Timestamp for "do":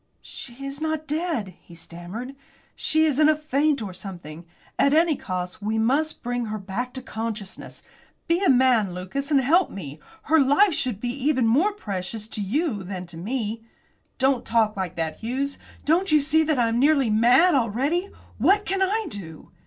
19.07-19.51